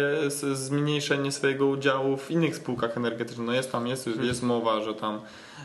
[0.53, 3.47] zmniejszenie swojego udziału w innych spółkach energetycznych.
[3.47, 4.27] No jest tam, jest, mhm.
[4.27, 5.21] jest mowa, że tam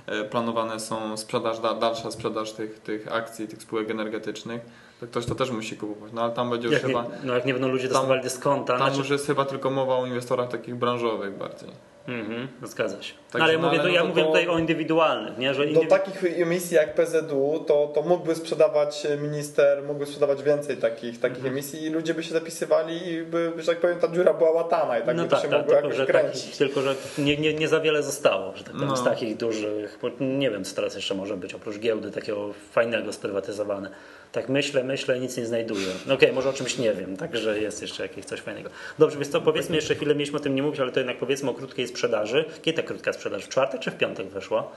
[0.05, 4.61] e, planowane są sprzedaż, dalsza sprzedaż tych, tych akcji, tych spółek energetycznych.
[4.99, 6.11] To ktoś to też musi kupować.
[6.13, 7.01] No ale tam będzie już jak chyba.
[7.03, 8.73] Nie, no jak nie będą ludzie dostawali dyskonta.
[8.73, 8.97] Tam znaczy...
[8.97, 11.69] już jest chyba tylko mowa o inwestorach takich branżowych bardziej.
[12.07, 13.13] Mhm, zgadza się.
[13.31, 15.37] Tak, ale ja mówię, no, ja mówię tutaj o indywidualnych.
[15.37, 15.53] Nie?
[15.53, 15.85] Że indywi...
[15.85, 21.37] Do takich emisji jak PZU to, to mógłby sprzedawać minister, mógłby sprzedawać więcej takich, takich
[21.37, 21.53] mhm.
[21.53, 24.99] emisji i ludzie by się zapisywali i by, że tak powiem, ta dziura była łatana
[24.99, 26.45] i tak no by tak, się tak, mogło tylko, jakoś kręcić.
[26.45, 28.97] Taki, tylko, że nie, nie, nie za wiele zostało, że tak powiem, no.
[28.97, 33.89] z takich dużych, nie wiem co teraz jeszcze może być, oprócz giełdy takiego fajnego sprywatyzowane
[34.33, 35.87] tak myślę, myślę, nic nie znajduję.
[35.87, 38.69] No okej, okay, może o czymś nie wiem, także jest jeszcze jakieś coś fajnego.
[38.99, 41.49] Dobrze, więc to powiedzmy jeszcze chwilę, mieliśmy o tym nie mówić, ale to jednak powiedzmy
[41.49, 42.45] o krótkiej sprzedaży.
[42.61, 43.45] Kiedy ta krótka sprzedaż?
[43.45, 44.67] W czwartek czy w piątek weszła?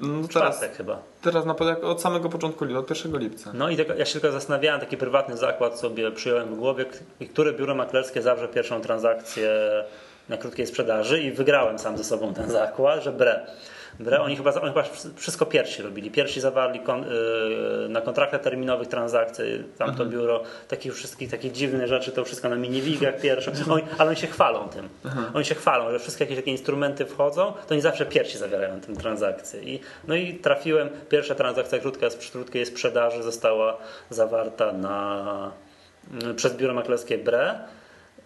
[0.00, 1.02] No w teraz, czwartek chyba.
[1.22, 3.52] Teraz na, od samego początku, od 1 lipca.
[3.54, 6.84] No i tak, ja się tylko zastanawiałem, taki prywatny zakład sobie przyjąłem w głowie,
[7.30, 9.50] które biuro maklerskie zawrze pierwszą transakcję
[10.28, 13.46] na krótkiej sprzedaży i wygrałem sam ze sobą ten zakład, że bre.
[14.20, 14.84] Oni chyba, oni chyba
[15.16, 16.10] wszystko pierwsi robili.
[16.10, 19.44] Pierwsi zawarli kon, yy, na kontraktach terminowych transakcje,
[19.78, 20.10] tamto mhm.
[20.10, 24.26] biuro, takich wszystkich takich dziwnych rzeczy, to wszystko na minivigach pierwsze, oni, ale oni się
[24.26, 24.88] chwalą tym.
[25.04, 25.26] Mhm.
[25.34, 28.96] Oni się chwalą, że wszystkie jakieś takie instrumenty wchodzą, to oni zawsze pierwsi zawierają tę
[28.96, 29.62] transakcję.
[29.62, 33.76] I, no i trafiłem, pierwsza transakcja krótka z krótkiej sprzedaży została
[34.10, 35.52] zawarta na,
[36.36, 37.60] przez biuro maklerskie BRE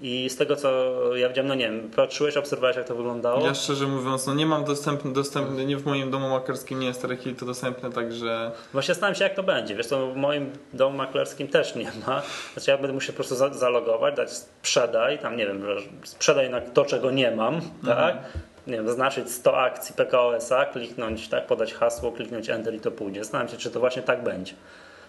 [0.01, 0.71] i z tego co
[1.17, 3.47] ja widziałem, no nie wiem, patrzyłeś, obserwowałeś jak to wyglądało?
[3.47, 6.99] Ja szczerze mówiąc, no nie mam dostępny, dostępny nie w moim domu maklerskim nie jest
[6.99, 8.53] Starek to dostępne, także...
[8.73, 12.23] Właśnie zastanawiam się jak to będzie, wiesz, to w moim domu maklerskim też nie ma,
[12.53, 15.67] znaczy ja będę musiał po prostu zalogować, dać sprzedaj, tam nie wiem,
[16.05, 17.97] sprzedaj na to czego nie mam, mhm.
[17.97, 18.17] tak?
[18.67, 22.91] nie wiem, zaznaczyć 100 akcji PKO SA, kliknąć, tak, podać hasło, kliknąć Enter i to
[22.91, 23.25] pójdzie.
[23.25, 24.55] Zastanawiam się, czy to właśnie tak będzie.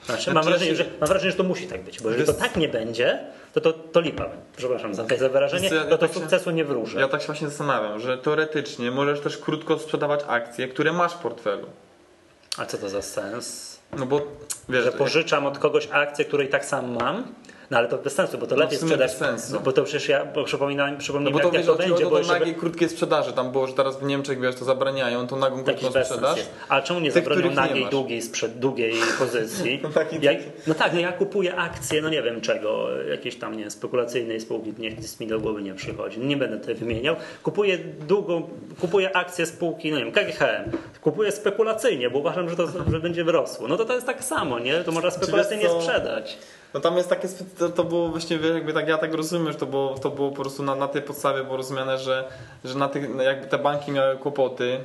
[0.06, 2.56] Znaczy, mam, wrażenie, że, mam wrażenie, że to musi tak być, bo jeżeli to tak
[2.56, 3.20] nie będzie,
[3.54, 4.26] to to, to lipa.
[4.58, 7.00] Przepraszam za, za wyrażenie, to to tak sukcesu nie wróży.
[7.00, 11.18] Ja tak się właśnie zastanawiam, że teoretycznie możesz też krótko sprzedawać akcje, które masz w
[11.18, 11.68] portfelu.
[12.58, 13.80] A co to za sens?
[13.98, 14.22] No bo
[14.70, 17.24] wiesz, że pożyczam od kogoś akcję, której tak sam mam,
[17.72, 19.12] no ale to bez sensu, bo to no lepiej sprzedać.
[19.12, 19.60] Bez sensu.
[19.60, 22.06] Bo to przecież ja bo przypominam, przypominam no bo to, jak, jak to będzie.
[22.06, 22.60] Bo nagiej żeby...
[22.60, 26.40] krótkiej sprzedaży, tam było, że teraz w Niemczech wiesz, to zabraniają, to nagą krótką sprzedaż.
[26.70, 29.80] A czemu nie zabronią nagiej długiej, sprzed, długiej pozycji?
[29.84, 29.90] no,
[30.22, 30.32] ja,
[30.68, 34.74] no tak, no ja kupuję akcje, no nie wiem czego, jakiejś tam nie spekulacyjnej spółki,
[34.78, 36.20] nie, nic mi do głowy nie przychodzi.
[36.20, 37.16] Nie będę tutaj wymieniał.
[37.44, 38.50] Kupuję długą,
[38.82, 40.72] kupuję akcje spółki, no nie wiem, KGHM.
[41.02, 43.68] Kupuję spekulacyjnie, bo uważam, że to że będzie wyrosło.
[43.68, 44.84] No to to jest tak samo, nie?
[44.84, 46.38] To można spekulacyjnie sprzedać.
[46.74, 49.66] No tam jest takie, to, to było właśnie, jakby tak, ja tak rozumiem, że to
[49.66, 52.24] było, to było po prostu na, na tej podstawie było rozumiane, że,
[52.66, 54.80] że na tych, jakby te banki miały kłopoty,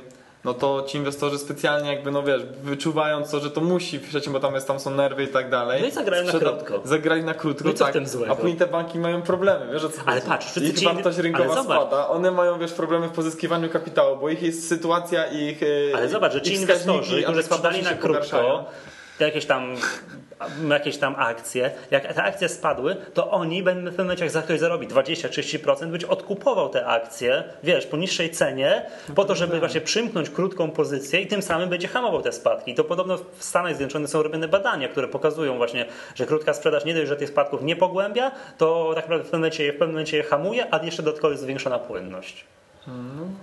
[0.45, 4.39] no to ci inwestorzy specjalnie jakby, no wiesz, wyczuwając to, że to musi przecież, bo
[4.39, 5.81] tam jest, tam są nerwy i tak dalej.
[5.81, 6.81] No i zagrali na krótko.
[6.83, 7.95] Zagrali na krótko, no tak.
[8.29, 10.85] A później te banki mają problemy, wiesz o co Ale patrz, ich ci...
[10.85, 15.63] wartość rynkowa spada, one mają, wiesz, problemy w pozyskiwaniu kapitału, bo ich jest sytuacja ich
[15.63, 18.65] e, Ale zobacz, że ci inwestorzy, którzy sprzedali na krótko,
[19.19, 19.75] jakieś tam
[20.69, 24.59] jakieś tam akcje, jak te akcje spadły, to oni w pewnym momencie, jak za ktoś
[24.59, 30.29] zarobi 20-30%, być odkupował te akcje, wiesz, po niższej cenie, po to, żeby właśnie przymknąć
[30.29, 32.71] krótką pozycję i tym samym będzie hamował te spadki.
[32.71, 36.85] I to podobno w Stanach Zjednoczonych są robione badania, które pokazują właśnie, że krótka sprzedaż
[36.85, 39.91] nie dość, że tych spadków nie pogłębia, to tak naprawdę w pewnym momencie, w pewnym
[39.91, 42.45] momencie je hamuje, a jeszcze dodatkowo jest zwiększona płynność.
[42.85, 43.35] Hmm.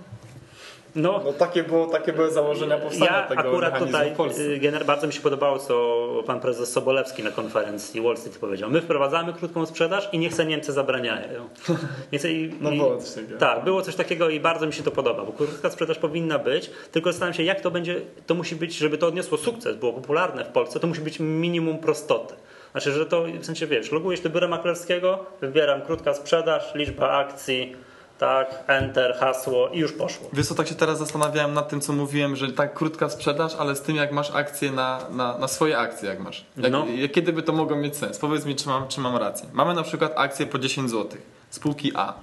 [0.95, 4.41] No, no takie, było, takie były założenia powstania ja tego akurat tutaj w Polsce.
[4.41, 8.69] Y, bardzo mi się podobało, co pan prezes Sobolewski na konferencji Wall Street powiedział.
[8.69, 11.49] My wprowadzamy krótką sprzedaż i niech se Niemcy zabraniają.
[12.11, 13.39] Niechce, i, no było coś takiego.
[13.39, 16.71] Tak, było coś takiego i bardzo mi się to podoba, bo krótka sprzedaż powinna być,
[16.91, 20.45] tylko zastanawiam się, jak to będzie, to musi być, żeby to odniosło sukces, było popularne
[20.45, 22.35] w Polsce, to musi być minimum prostoty.
[22.71, 27.75] Znaczy, że to w sensie wiesz, logujesz do biura maklerskiego, wybieram krótka sprzedaż, liczba akcji,
[28.19, 30.29] tak, enter, hasło i już poszło.
[30.33, 33.75] Wiesz co, tak się teraz zastanawiałem nad tym, co mówiłem, że tak krótka sprzedaż, ale
[33.75, 36.45] z tym jak masz akcje na, na, na swoje akcje, jak masz.
[36.57, 36.85] Jak, No.
[36.95, 38.17] jak, kiedy by to mogło mieć sens?
[38.17, 39.49] Powiedz mi, czy mam, czy mam rację.
[39.53, 42.13] Mamy na przykład akcje po 10 zł, spółki A.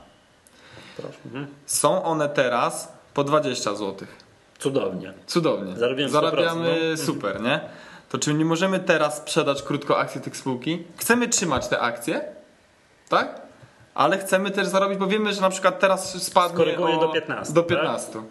[0.96, 1.18] Proszę.
[1.24, 1.46] Mhm.
[1.66, 4.09] Są one teraz po 20 zł.
[4.59, 5.12] Cudownie.
[5.26, 5.76] Cudownie.
[5.76, 7.04] Zarobiłem 100%, Zarabiamy no.
[7.04, 7.61] super, nie?
[8.09, 10.85] To czy nie możemy teraz sprzedać krótko akcje tych spółki?
[10.96, 12.24] Chcemy trzymać te akcje,
[13.09, 13.45] tak?
[13.96, 17.62] Ale chcemy też zarobić, bo wiemy, że na przykład teraz spadnie Skoryguje do 15, Do
[17.62, 17.78] tak?
[17.78, 18.22] 15.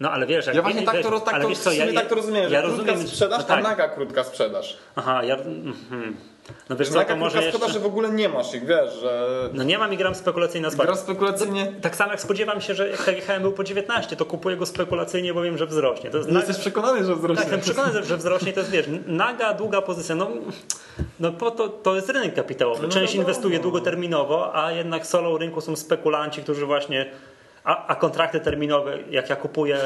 [0.00, 2.06] No ale wiesz, jak Ja właśnie tak wiesz, to, tak to, wiesz co, ja, tak
[2.08, 3.62] to rozumiem, ja że krótka rozumiem, sprzedaż, no tak.
[3.62, 4.76] naga krótka sprzedaż.
[4.96, 5.34] Aha, ja.
[5.36, 6.16] Mhm.
[6.68, 7.52] No wiesz co, to może jeszcze.
[7.52, 9.28] sprzedaż, że w ogóle nie masz ich, wiesz, że...
[9.52, 11.00] No nie mam i gram spekulacyjnie na Gra spadek.
[11.02, 11.72] spekulacyjnie.
[11.80, 15.34] Tak samo jak spodziewam się, że jak KGHM był po 19, to kupuję go spekulacyjnie,
[15.34, 16.10] bo wiem, że wzrośnie.
[16.10, 17.44] To jest jesteś przekonany, że wzrośnie.
[17.44, 18.52] Tak, jestem przekonany, że wzrośnie.
[18.52, 20.14] To jest, wiesz, naga, długa pozycja.
[20.14, 20.28] No,
[21.20, 22.82] no po to, to jest rynek kapitałowy.
[22.82, 23.28] No Część wiadomo.
[23.28, 27.10] inwestuje długoterminowo, a jednak solą rynku są spekulanci, którzy właśnie
[27.64, 29.78] a, a kontrakty terminowe, jak ja kupuję,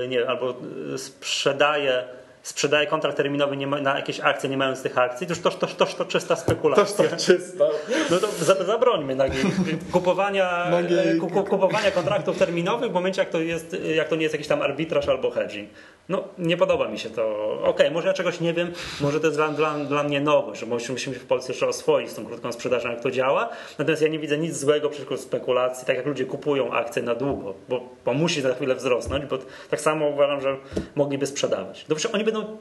[0.00, 0.54] yy, nie albo
[0.90, 2.04] yy, sprzedaję,
[2.50, 5.66] sprzedaję kontrakt terminowy ma, na jakieś akcje, nie mając tych akcji, to już to, to,
[5.66, 6.84] to, to czysta spekulacja.
[6.84, 7.64] Toż to czysta.
[8.10, 9.44] No to za- zabrońmy nagiej,
[9.92, 11.18] kupowania, Nagiej.
[11.18, 14.62] ku- kupowania kontraktów terminowych w momencie, jak to, jest, jak to nie jest jakiś tam
[14.62, 15.68] arbitraż albo hedging.
[16.08, 17.52] No, nie podoba mi się to.
[17.64, 20.66] Okej, może ja czegoś nie wiem, może to jest dla, dla, dla mnie nowość, że
[20.66, 23.48] musimy się w Polsce jeszcze oswoić z tą krótką sprzedażą, jak to działa.
[23.78, 27.54] Natomiast ja nie widzę nic złego przeciwko spekulacji, tak jak ludzie kupują akcje na długo,
[27.68, 29.38] bo, bo musi za chwilę wzrosnąć, bo
[29.70, 30.56] tak samo uważam, że
[30.94, 31.84] mogliby sprzedawać.
[31.84, 32.56] Przecież oni będą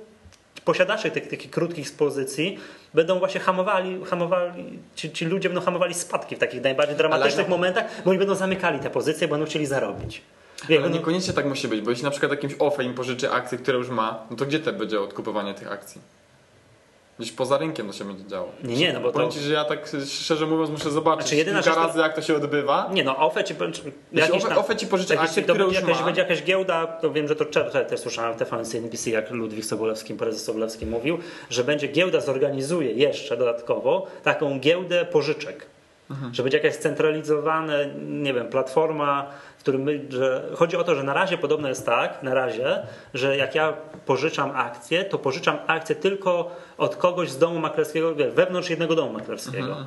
[0.70, 2.58] posiadacze tych takich krótkich pozycji
[2.94, 7.50] będą właśnie hamowali, hamowali ci, ci ludzie będą hamowali spadki w takich najbardziej dramatycznych Ale-
[7.50, 10.22] momentach, bo oni będą zamykali te pozycje, bo będą chcieli zarobić.
[10.70, 13.32] Wie, Ale no, niekoniecznie tak musi być, bo jeśli na przykład jakimś OFE im pożyczy
[13.32, 16.02] akcje, które już ma, no to gdzie te będzie odkupowanie tych akcji?
[17.20, 18.52] Gdzieś poza rynkiem to się będzie działo.
[18.64, 21.36] Nie, nie, no bo to- Powiem Ci, że ja tak szczerze mówiąc muszę zobaczyć Znaczy,
[21.36, 22.90] jedyna kilka rzecz to- razy jak to się odbywa.
[22.94, 25.80] nie no, OFE ci, czy, Jeśli jakiś OFE, OFE ci jakiś- akcje, to które będzie
[25.80, 28.66] już jakaś, ma, będzie jakaś giełda, to wiem, że to wczoraj też słyszałem w TVN
[28.78, 31.18] NBC, jak Ludwik Sobolewski, prezes Sobolewski mówił,
[31.50, 35.66] że będzie giełda zorganizuje jeszcze dodatkowo taką giełdę pożyczek.
[36.10, 36.34] Mhm.
[36.34, 41.04] Że będzie jakaś scentralizowana, nie wiem, platforma, w którym my, że chodzi o to, że
[41.04, 42.80] na razie podobno jest tak, na razie,
[43.14, 43.74] że jak ja
[44.06, 49.78] pożyczam akcje, to pożyczam akcje tylko od kogoś z domu maklerskiego, wewnątrz jednego domu maklerskiego.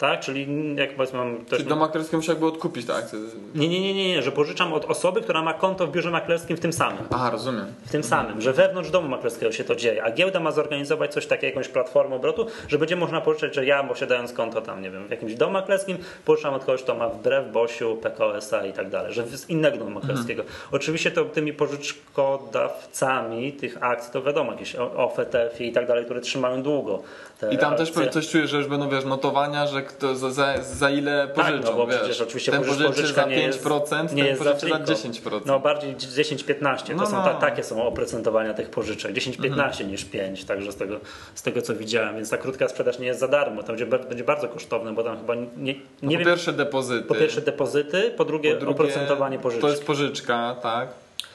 [0.00, 0.20] Tak?
[0.20, 1.40] Czyli jak powiedzmy mam też...
[1.40, 3.18] Mhm, Czyli dom maklerski musiałby odkupić te akcje.
[3.54, 6.56] Nie, nie, nie, nie, nie, że pożyczam od osoby, która ma konto w biurze maklerskim
[6.56, 6.98] w tym samym.
[7.10, 7.66] Aha, rozumiem.
[7.86, 11.26] W tym samym, że wewnątrz domu maklerskiego się to dzieje, a giełda ma zorganizować coś
[11.26, 15.08] takiego, jakąś platformę obrotu, że będzie można pożyczać, że ja posiadając konto tam, nie wiem,
[15.08, 18.90] w jakimś domu maklerskim, pożyczam od kogoś, kto ma wbrew BOŚu, PKO SA i tak
[18.90, 20.42] dalej, że z innego domu maklerskiego.
[20.72, 26.20] Oczywiście to tymi pożyczkodawcami tych akcji, to wiadomo, jakieś OFE, TFI i tak dalej, które
[26.20, 27.02] trzymają długo.
[27.50, 28.08] I tam też akcje.
[28.08, 31.56] coś czuję, że już będą wiesz, notowania, że kto za, za, za ile pożyczą.
[31.56, 31.96] Tak, no bo wiesz.
[31.98, 34.76] przecież oczywiście ten pożycz- pożyczy pożyczka za nie jest- 5%, nie ten jest pożyczy za
[34.78, 34.92] friko.
[34.92, 35.40] 10%.
[35.46, 36.86] No bardziej 10-15.
[36.86, 37.24] To No, są no.
[37.24, 39.12] ta, takie są oprocentowania tych pożyczek.
[39.12, 39.90] 10-15 Mhm.
[39.90, 41.00] niż 5, także z tego,
[41.34, 42.16] z tego co widziałem.
[42.16, 43.62] Więc ta krótka sprzedaż nie jest za darmo.
[43.62, 46.18] To będzie, będzie bardzo kosztowne, bo tam chyba nie, nie No wiem.
[46.20, 47.08] po pierwsze depozyty.
[47.08, 49.62] Po pierwsze depozyty, po drugie, po drugie, oprocentowanie pożyczki.
[49.62, 50.88] To jest pożyczka, tak?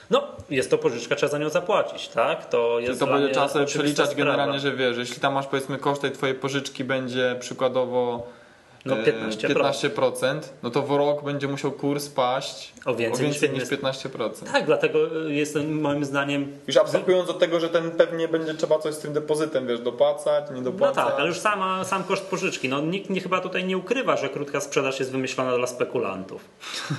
[0.09, 2.45] No, jest to pożyczka, trzeba za nią zapłacić, tak?
[2.49, 4.31] To jest Czyli to będzie oczywista przeliczać sprawa.
[4.31, 8.27] generalnie, że wiesz, jeśli tam masz powiedzmy koszt tej twojej pożyczki będzie przykładowo
[8.85, 9.53] No, e, 15%.
[9.53, 13.79] 15%, no to w rok będzie musiał kurs paść O więcej, o więcej niż niż
[13.79, 14.51] 15%.
[14.51, 18.79] Tak, dlatego y, jest moim zdaniem Już abstrahując od tego, że ten pewnie będzie trzeba
[18.79, 21.05] coś z tym depozytem, wiesz, dopłacać, nie No dopłacać.
[21.05, 22.69] tak, ale już sama, sam koszt pożyczki.
[22.69, 26.45] No, nikt nie, chyba tutaj nie ukrywa, że krótka sprzedaż jest wymyślona dla spekulantów.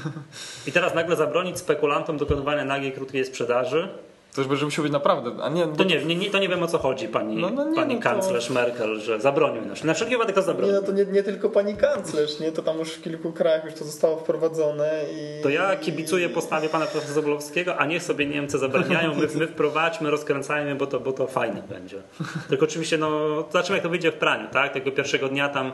[0.67, 3.89] I teraz nagle zabronić spekulantom dokonywania nagiej krótkiej sprzedaży,
[4.37, 6.49] To już będzie musiał być naprawdę, a nie, bo to nie, nie, nie, to nie
[6.49, 9.65] wiem o co chodzi pani, No, no nie, pani no to- kanclerz Merkel, że zabronił.
[9.65, 9.85] nas.
[9.85, 10.75] Na wszelki wypadek to Nie, zabronił.
[10.75, 12.53] no to nie, nie tylko pani kanclerz, nie?
[12.53, 15.43] To tam już w kilku krajach już to zostało wprowadzone i...
[15.43, 20.11] To ja kibicuję postawie pana profesora Zabolowskiego, a niech sobie Niemcy zabraniają, my, my wprowadźmy,
[20.11, 22.03] rozkręcajmy, bo to, bo to fajne będzie.
[22.49, 23.11] Tylko oczywiście, no,
[23.53, 24.73] zobaczymy jak to wyjdzie w praniu, tak?
[24.73, 25.73] Tego pierwszego dnia tam,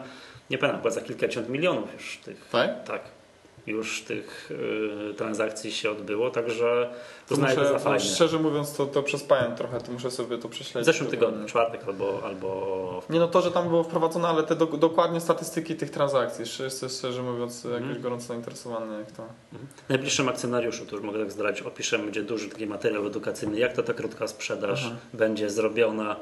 [0.51, 2.85] nie pamiętam, chyba za kilkadziesiąt milionów już tych Tak?
[2.85, 3.01] Tak.
[3.67, 4.51] Już tych
[5.11, 6.91] y, transakcji się odbyło, także
[7.31, 8.01] uznaję to muszę, za no, fajne.
[8.01, 10.87] szczerze mówiąc to, to przespałem trochę, to muszę sobie to W prześledzić.
[10.87, 14.67] zeszłym tygodniu, czwartek albo, albo Nie no to, że tam było wprowadzone, ale te do,
[14.67, 18.03] dokładnie statystyki tych transakcji, szczerze, szczerze mówiąc jakoś Mhm.
[18.03, 19.23] gorąco zainteresowany jak to.
[19.89, 23.83] najbliższym akcjonariuszu, to już mogę tak zdradzić, opiszemy, będzie duży taki materiał edukacyjny, jak to
[23.83, 24.97] ta krótka sprzedaż Aha.
[25.13, 26.17] będzie zrobiona,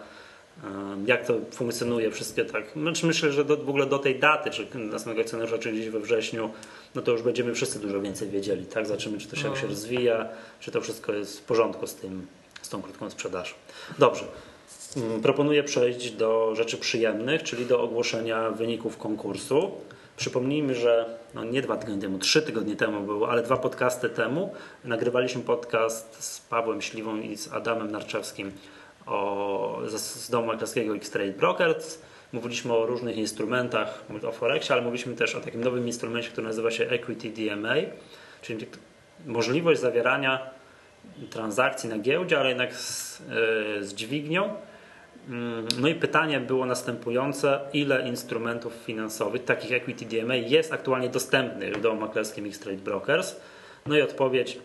[1.07, 2.65] jak to funkcjonuje, wszystkie tak.
[2.77, 6.01] Znaczy myślę, że do, w ogóle do tej daty, czy następnego akcjonariusza, czyli gdzieś we
[6.01, 6.51] wrześniu,
[6.95, 8.87] no to już będziemy wszyscy dużo więcej wiedzieli, tak?
[8.87, 9.61] Zobaczymy, czy to się, jak No.
[9.61, 10.29] się rozwija,
[10.61, 12.27] czy to wszystko jest w porządku z tym,
[12.63, 13.55] z tą krótką sprzedażą.
[13.99, 14.25] Dobrze.
[14.97, 19.71] Mm, Proponuję przejść do rzeczy przyjemnych, czyli do ogłoszenia wyników konkursu.
[20.17, 24.55] Przypomnijmy, że no nie dwa tygodnie temu, trzy tygodnie temu było, ale dwa podcasty temu
[24.85, 28.53] nagrywaliśmy podcast z Pawłem Śliwą i z Adamem Narczewskim
[29.07, 31.99] o, z, z domu maklerskiego X-Trade Brokers.
[32.33, 36.71] Mówiliśmy o różnych instrumentach, o Forexie, ale mówiliśmy też o takim nowym instrumencie, który nazywa
[36.71, 37.75] się Equity DMA,
[38.43, 38.67] czyli
[39.27, 40.51] możliwość zawierania
[41.31, 44.55] transakcji na giełdzie, ale jednak z, yy, z dźwignią.
[45.29, 51.77] Mm, no i pytanie było następujące, ile instrumentów finansowych, takich equity DMA, jest aktualnie dostępnych
[51.77, 53.37] w domu maklerskim X-Trade Brokers?
[53.87, 54.59] No i odpowiedź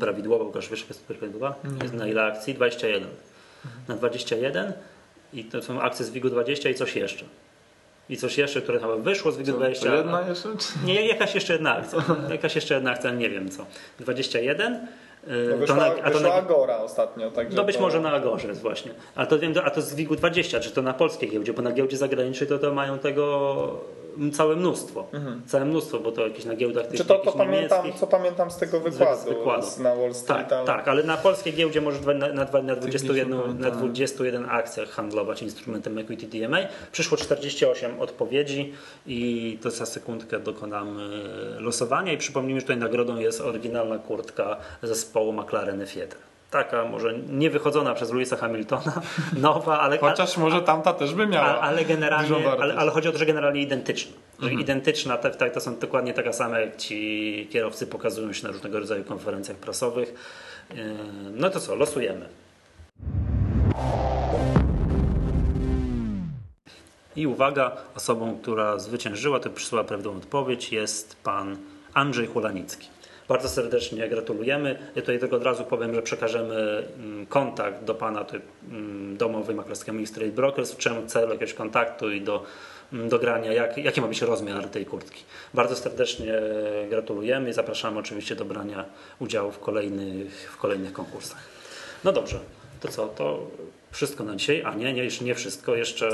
[0.00, 1.54] prawidłowa, Łukasz, wiesz, jest prawidłowa?
[1.82, 2.54] Jest na ile akcji?
[2.54, 3.04] 21.
[3.88, 4.72] Na 21
[5.32, 7.24] i to są akcje z WIG-u 20 i coś jeszcze.
[8.08, 9.90] I coś jeszcze, które chyba wyszło z WIG-u 20.
[9.90, 10.48] To jedna jeszcze?
[10.84, 12.04] Nie, jakaś jeszcze jedna akcja.
[12.30, 13.66] Jakaś jeszcze jedna akcja, nie wiem co.
[13.98, 14.86] 21
[15.26, 17.30] no wyszła, na, a to na, Agora ostatnio.
[17.30, 17.82] Także no być to...
[17.82, 18.90] może na Agorze jest właśnie.
[19.14, 21.72] A to wiem, a to z WIG-u 20, czy to na polskiej giełdzie, bo na
[21.72, 23.80] giełdzie zagranicznej to, to mają tego
[24.32, 25.06] całe mnóstwo.
[25.12, 25.42] Mhm.
[25.46, 28.56] Całe mnóstwo, bo to jakieś na giełdach tych Czy to, to pamiętam, co pamiętam z
[28.56, 29.66] tego wykładu, z wykładu.
[29.66, 30.48] Z na Wall Street.
[30.48, 30.66] Tak, ale...
[30.66, 35.98] tak, ale na polskiej giełdzie możesz na, na, na, 21, na 21 akcjach handlować instrumentem
[35.98, 36.58] Equity DMA.
[36.92, 38.72] Przyszło 48 odpowiedzi
[39.06, 41.22] i to za sekundkę dokonamy
[41.58, 47.50] losowania i przypomnijmy, że tutaj nagrodą jest oryginalna kurtka zespołu McLaren F1 taka może nie
[47.50, 49.02] wychodzona przez Louisa Hamiltona,
[49.48, 49.98] nowa, ale...
[49.98, 53.60] Chociaż może tamta też by miała Ale generalnie, ale, ale, chodzi o to, że generalnie
[53.62, 54.12] identyczna.
[54.42, 54.60] Mhm.
[54.60, 58.78] Identyczna, te, te, to są dokładnie taka sama, jak ci kierowcy pokazują się na różnego
[58.78, 60.14] rodzaju konferencjach prasowych.
[61.32, 62.28] No to co, losujemy.
[67.16, 71.56] I uwaga, osobą, która zwyciężyła, to przysłała prawdą odpowiedź, jest pan
[71.94, 72.88] Andrzej Hulanicki.
[73.32, 74.78] Bardzo serdecznie gratulujemy.
[74.94, 78.26] Ja tutaj tylko od razu powiem, że przekażemy mm, kontakt do Pana
[78.70, 82.44] mm, domowej maklerskiej Trade Brokers w czym celu jakiegoś kontaktu i do,
[82.92, 85.22] mm, do grania, jak, jaki ma być rozmiar tej kurtki.
[85.54, 86.34] Bardzo serdecznie
[86.90, 88.84] gratulujemy i zapraszamy oczywiście do brania
[89.18, 91.38] udziału w kolejnych, w kolejnych konkursach.
[92.04, 92.38] No dobrze,
[92.80, 93.46] to co, to
[93.90, 96.10] wszystko na dzisiaj, a nie, nie, nie wszystko, jeszcze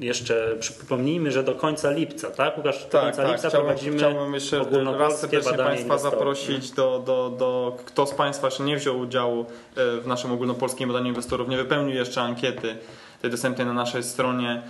[0.00, 2.58] jeszcze przypomnijmy, że do końca lipca, tak?
[2.58, 3.32] Łukasz, do tak, końca tak.
[3.32, 4.64] lipca chciałbym, prowadzimy chciałbym jeszcze
[4.98, 10.00] raz serdecznie Państwa zaprosić do, do, do, kto z Państwa jeszcze nie wziął udziału e,
[10.00, 12.76] w naszym ogólnopolskim badaniu inwestorów, nie wypełnił jeszcze ankiety
[13.22, 14.62] tej dostępnej na naszej stronie.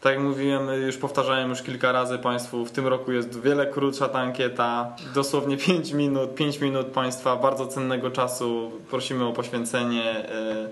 [0.00, 4.08] Tak jak mówiłem, już powtarzałem już kilka razy Państwu, w tym roku jest wiele krótsza
[4.08, 10.68] ta ankieta, dosłownie 5 minut, 5 minut Państwa bardzo cennego czasu, prosimy o poświęcenie e,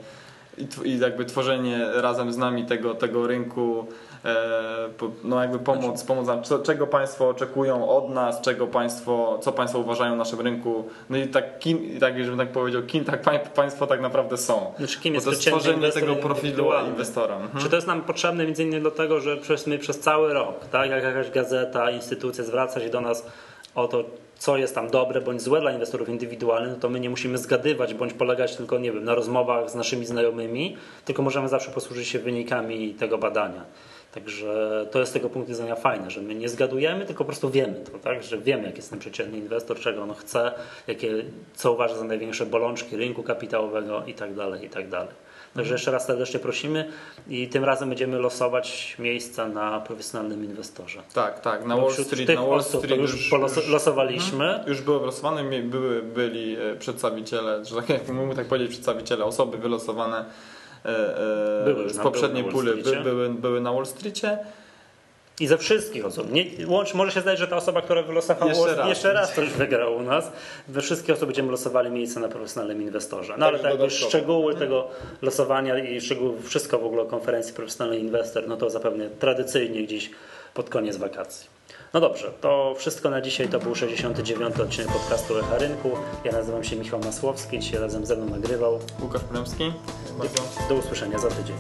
[0.84, 3.86] i, jakby tworzenie razem z nami tego, tego rynku,
[4.24, 4.36] e,
[5.24, 10.12] no jakby pomoc, pomoc nam, czego Państwo oczekują od nas, czego Państwo, co Państwo uważają
[10.12, 13.22] o naszym rynku, no i tak, kim, tak żebym tak powiedział, kim tak
[13.54, 14.72] Państwo tak naprawdę są.
[14.78, 17.36] Znaczy, kim jest to stworzenie tego profilu inwestora.
[17.36, 17.64] Mhm.
[17.64, 20.66] Czy to jest nam potrzebne między innymi do tego, że przez, my przez cały rok,
[20.66, 23.26] tak, jak jakaś gazeta, instytucja zwraca się do nas
[23.74, 24.04] o to,
[24.40, 27.94] co jest tam dobre bądź złe dla inwestorów indywidualnych, no to my nie musimy zgadywać
[27.94, 32.18] bądź polegać tylko, nie wiem, na rozmowach z naszymi znajomymi, tylko możemy zawsze posłużyć się
[32.18, 33.64] wynikami tego badania.
[34.12, 37.50] Także to jest z tego punktu widzenia fajne, że my nie zgadujemy, tylko po prostu
[37.50, 38.22] wiemy to, tak?
[38.22, 40.53] że wiemy, jaki jest ten przeciętny inwestor, czego on chce,
[40.87, 41.24] jakie,
[41.55, 44.35] co uważa za największe bolączki rynku kapitałowego i tak
[45.50, 45.56] tak.
[45.56, 46.88] Także jeszcze raz serdecznie prosimy
[47.28, 51.02] i tym razem będziemy losować miejsca na profesjonalnym inwestorze.
[51.14, 54.44] Tak, tak, na Wall Street, na Wall Street już, już losowaliśmy.
[54.44, 54.68] Mhm.
[54.68, 59.58] Już były losowane, były, byli e, przedstawiciele, że tak jak mógłbym tak powiedzieć, przedstawiciele, osoby
[59.58, 60.24] wylosowane
[60.84, 60.88] e,
[61.60, 64.38] e, były, z poprzedniej puli by, były, były na Wall Streetie.
[65.40, 66.33] I ze wszystkich osób.
[66.33, 68.88] Nie, łącz, może się zdać, że ta osoba, która wylosowała jeszcze, raz.
[68.88, 70.33] jeszcze raz coś wygrał u nas.
[70.68, 73.35] We wszystkich osób będziemy losowali miejsce na profesjonalnym inwestorze.
[73.38, 74.88] No ale tak, tak szczegóły tego
[75.22, 80.11] losowania i szczegóły, wszystko w ogóle o konferencji Profesjonalny Inwestor, no to zapewne tradycyjnie gdzieś
[80.55, 81.61] pod koniec wakacji.
[81.94, 83.48] No dobrze, to wszystko na dzisiaj.
[83.48, 84.61] To był 69.
[84.61, 85.90] odcinek podcastu Echa Rynku.
[86.24, 89.72] Ja nazywam się Michał Masłowski, dzisiaj razem ze mną nagrywał Łukasz Premski.
[90.68, 91.57] Do usłyszenia za tydzień.